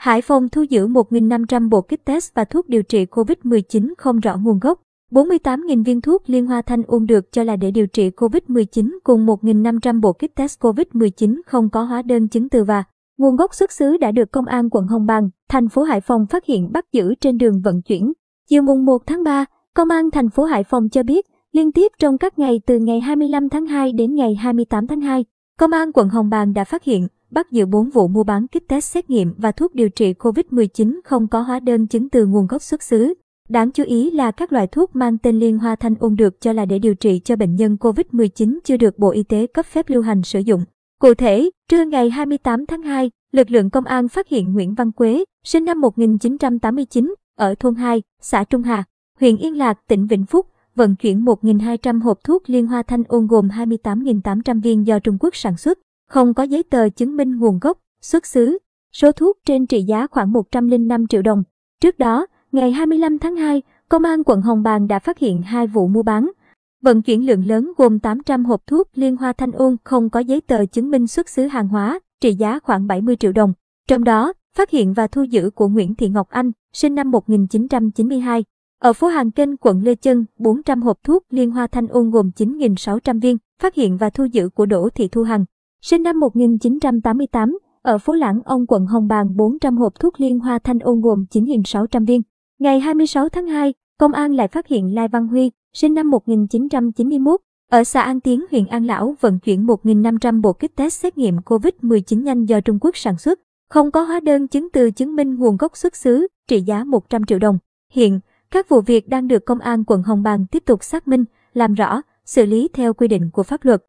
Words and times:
Hải 0.00 0.22
Phòng 0.22 0.48
thu 0.48 0.62
giữ 0.62 0.86
1.500 0.86 1.68
bộ 1.68 1.80
kit 1.80 2.04
test 2.04 2.34
và 2.34 2.44
thuốc 2.44 2.68
điều 2.68 2.82
trị 2.82 3.04
COVID-19 3.04 3.92
không 3.98 4.20
rõ 4.20 4.36
nguồn 4.36 4.58
gốc. 4.58 4.80
48.000 5.10 5.84
viên 5.84 6.00
thuốc 6.00 6.22
liên 6.26 6.46
hoa 6.46 6.62
thanh 6.62 6.82
uống 6.82 7.06
được 7.06 7.32
cho 7.32 7.42
là 7.42 7.56
để 7.56 7.70
điều 7.70 7.86
trị 7.86 8.10
COVID-19 8.10 8.98
cùng 9.04 9.26
1.500 9.26 10.00
bộ 10.00 10.12
kit 10.12 10.34
test 10.34 10.60
COVID-19 10.60 11.40
không 11.46 11.70
có 11.70 11.82
hóa 11.82 12.02
đơn 12.02 12.28
chứng 12.28 12.48
từ 12.48 12.64
và 12.64 12.84
nguồn 13.18 13.36
gốc 13.36 13.54
xuất 13.54 13.72
xứ 13.72 13.96
đã 13.96 14.12
được 14.12 14.32
Công 14.32 14.46
an 14.46 14.70
quận 14.70 14.86
Hồng 14.86 15.06
Bàng, 15.06 15.30
thành 15.48 15.68
phố 15.68 15.82
Hải 15.82 16.00
Phòng 16.00 16.26
phát 16.26 16.44
hiện 16.44 16.72
bắt 16.72 16.84
giữ 16.92 17.14
trên 17.14 17.38
đường 17.38 17.60
vận 17.64 17.82
chuyển. 17.82 18.12
Chiều 18.50 18.62
mùng 18.62 18.84
1 18.84 19.06
tháng 19.06 19.24
3, 19.24 19.44
Công 19.74 19.88
an 19.88 20.10
thành 20.10 20.30
phố 20.30 20.44
Hải 20.44 20.64
Phòng 20.64 20.88
cho 20.88 21.02
biết, 21.02 21.26
liên 21.52 21.72
tiếp 21.72 21.92
trong 21.98 22.18
các 22.18 22.38
ngày 22.38 22.60
từ 22.66 22.78
ngày 22.78 23.00
25 23.00 23.48
tháng 23.48 23.66
2 23.66 23.92
đến 23.92 24.14
ngày 24.14 24.34
28 24.34 24.86
tháng 24.86 25.00
2, 25.00 25.24
Công 25.58 25.70
an 25.70 25.92
quận 25.92 26.08
Hồng 26.08 26.30
Bàng 26.30 26.52
đã 26.52 26.64
phát 26.64 26.84
hiện, 26.84 27.08
bắt 27.30 27.50
giữ 27.50 27.66
4 27.66 27.90
vụ 27.90 28.08
mua 28.08 28.24
bán 28.24 28.46
kit 28.46 28.68
test 28.68 28.84
xét 28.84 29.10
nghiệm 29.10 29.34
và 29.38 29.52
thuốc 29.52 29.74
điều 29.74 29.88
trị 29.88 30.12
COVID-19 30.12 31.00
không 31.04 31.28
có 31.28 31.40
hóa 31.40 31.60
đơn 31.60 31.86
chứng 31.86 32.08
từ 32.08 32.26
nguồn 32.26 32.46
gốc 32.46 32.62
xuất 32.62 32.82
xứ. 32.82 33.14
Đáng 33.48 33.70
chú 33.70 33.84
ý 33.84 34.10
là 34.10 34.30
các 34.30 34.52
loại 34.52 34.66
thuốc 34.66 34.96
mang 34.96 35.18
tên 35.18 35.38
liên 35.38 35.58
hoa 35.58 35.76
thanh 35.76 35.94
ôn 36.00 36.16
được 36.16 36.40
cho 36.40 36.52
là 36.52 36.64
để 36.64 36.78
điều 36.78 36.94
trị 36.94 37.20
cho 37.24 37.36
bệnh 37.36 37.56
nhân 37.56 37.76
COVID-19 37.80 38.58
chưa 38.64 38.76
được 38.76 38.98
Bộ 38.98 39.10
Y 39.10 39.22
tế 39.22 39.46
cấp 39.46 39.66
phép 39.66 39.88
lưu 39.88 40.02
hành 40.02 40.22
sử 40.22 40.38
dụng. 40.38 40.64
Cụ 41.00 41.14
thể, 41.14 41.50
trưa 41.68 41.84
ngày 41.84 42.10
28 42.10 42.66
tháng 42.66 42.82
2, 42.82 43.10
lực 43.32 43.50
lượng 43.50 43.70
công 43.70 43.84
an 43.84 44.08
phát 44.08 44.28
hiện 44.28 44.52
Nguyễn 44.52 44.74
Văn 44.74 44.92
Quế, 44.92 45.24
sinh 45.44 45.64
năm 45.64 45.80
1989, 45.80 47.14
ở 47.36 47.54
thôn 47.54 47.74
2, 47.74 48.02
xã 48.20 48.44
Trung 48.44 48.62
Hà, 48.62 48.84
huyện 49.20 49.36
Yên 49.36 49.58
Lạc, 49.58 49.78
tỉnh 49.88 50.06
Vĩnh 50.06 50.26
Phúc, 50.26 50.46
vận 50.74 50.96
chuyển 50.96 51.24
1.200 51.24 52.02
hộp 52.02 52.18
thuốc 52.24 52.50
liên 52.50 52.66
hoa 52.66 52.82
thanh 52.82 53.02
ôn 53.08 53.26
gồm 53.26 53.48
28.800 53.48 54.62
viên 54.62 54.86
do 54.86 54.98
Trung 54.98 55.16
Quốc 55.20 55.36
sản 55.36 55.56
xuất, 55.56 55.78
không 56.10 56.34
có 56.34 56.42
giấy 56.42 56.62
tờ 56.62 56.88
chứng 56.88 57.16
minh 57.16 57.38
nguồn 57.38 57.58
gốc, 57.58 57.78
xuất 58.02 58.26
xứ. 58.26 58.58
Số 58.92 59.12
thuốc 59.12 59.38
trên 59.46 59.66
trị 59.66 59.82
giá 59.82 60.06
khoảng 60.06 60.32
105 60.32 61.06
triệu 61.06 61.22
đồng. 61.22 61.42
Trước 61.80 61.98
đó, 61.98 62.26
ngày 62.52 62.72
25 62.72 63.18
tháng 63.18 63.36
2, 63.36 63.62
Công 63.88 64.04
an 64.04 64.24
quận 64.24 64.42
Hồng 64.42 64.62
Bàng 64.62 64.88
đã 64.88 64.98
phát 64.98 65.18
hiện 65.18 65.42
hai 65.42 65.66
vụ 65.66 65.88
mua 65.88 66.02
bán, 66.02 66.30
vận 66.82 67.02
chuyển 67.02 67.26
lượng 67.26 67.46
lớn 67.46 67.72
gồm 67.76 67.98
800 67.98 68.44
hộp 68.44 68.66
thuốc 68.66 68.88
liên 68.94 69.16
hoa 69.16 69.32
thanh 69.32 69.52
ôn 69.52 69.76
không 69.84 70.10
có 70.10 70.20
giấy 70.20 70.40
tờ 70.40 70.66
chứng 70.66 70.90
minh 70.90 71.06
xuất 71.06 71.28
xứ 71.28 71.46
hàng 71.46 71.68
hóa, 71.68 72.00
trị 72.20 72.34
giá 72.34 72.58
khoảng 72.58 72.86
70 72.86 73.16
triệu 73.16 73.32
đồng. 73.32 73.52
Trong 73.88 74.04
đó, 74.04 74.32
phát 74.56 74.70
hiện 74.70 74.92
và 74.92 75.06
thu 75.06 75.22
giữ 75.22 75.50
của 75.50 75.68
Nguyễn 75.68 75.94
Thị 75.94 76.08
Ngọc 76.08 76.28
Anh, 76.30 76.50
sinh 76.72 76.94
năm 76.94 77.10
1992, 77.10 78.44
ở 78.80 78.92
phố 78.92 79.08
Hàng 79.08 79.30
Kênh, 79.30 79.56
quận 79.56 79.82
Lê 79.82 79.94
Chân, 79.94 80.24
400 80.38 80.82
hộp 80.82 80.98
thuốc 81.04 81.24
liên 81.30 81.50
hoa 81.50 81.66
thanh 81.66 81.86
ôn 81.86 82.10
gồm 82.10 82.30
9.600 82.36 83.20
viên, 83.20 83.38
phát 83.62 83.74
hiện 83.74 83.96
và 83.96 84.10
thu 84.10 84.24
giữ 84.24 84.48
của 84.48 84.66
Đỗ 84.66 84.88
Thị 84.94 85.08
Thu 85.08 85.22
Hằng, 85.22 85.44
sinh 85.82 86.02
năm 86.02 86.20
1988, 86.20 87.58
ở 87.82 87.98
phố 87.98 88.12
Lãng 88.12 88.40
Ông, 88.44 88.66
quận 88.66 88.86
Hồng 88.86 89.08
Bàng 89.08 89.36
400 89.36 89.76
hộp 89.76 90.00
thuốc 90.00 90.20
liên 90.20 90.38
hoa 90.38 90.58
thanh 90.58 90.78
ôn 90.78 91.00
gồm 91.00 91.24
9.600 91.30 92.06
viên. 92.06 92.22
Ngày 92.58 92.80
26 92.80 93.28
tháng 93.28 93.46
2, 93.46 93.74
công 93.98 94.12
an 94.12 94.34
lại 94.34 94.48
phát 94.48 94.66
hiện 94.66 94.94
Lai 94.94 95.08
Văn 95.08 95.28
Huy, 95.28 95.50
sinh 95.72 95.94
năm 95.94 96.10
1991, 96.10 97.40
ở 97.70 97.84
xã 97.84 98.02
An 98.02 98.20
Tiến, 98.20 98.44
huyện 98.50 98.66
An 98.66 98.86
Lão 98.86 99.14
vận 99.20 99.38
chuyển 99.38 99.66
1.500 99.66 100.40
bộ 100.40 100.52
kit 100.52 100.76
test 100.76 101.00
xét 101.00 101.18
nghiệm 101.18 101.36
COVID-19 101.36 102.22
nhanh 102.22 102.44
do 102.44 102.60
Trung 102.60 102.78
Quốc 102.80 102.96
sản 102.96 103.18
xuất, 103.18 103.40
không 103.70 103.90
có 103.90 104.02
hóa 104.02 104.20
đơn 104.20 104.48
chứng 104.48 104.68
từ 104.72 104.90
chứng 104.90 105.16
minh 105.16 105.34
nguồn 105.34 105.56
gốc 105.56 105.76
xuất 105.76 105.96
xứ, 105.96 106.26
trị 106.48 106.60
giá 106.60 106.84
100 106.84 107.24
triệu 107.24 107.38
đồng. 107.38 107.58
Hiện, 107.92 108.20
các 108.50 108.68
vụ 108.68 108.80
việc 108.80 109.08
đang 109.08 109.28
được 109.28 109.44
Công 109.44 109.58
an 109.58 109.84
quận 109.84 110.02
Hồng 110.02 110.22
Bàng 110.22 110.46
tiếp 110.46 110.62
tục 110.66 110.84
xác 110.84 111.08
minh, 111.08 111.24
làm 111.54 111.74
rõ, 111.74 112.02
xử 112.24 112.46
lý 112.46 112.68
theo 112.72 112.94
quy 112.94 113.08
định 113.08 113.30
của 113.32 113.42
pháp 113.42 113.64
luật. 113.64 113.84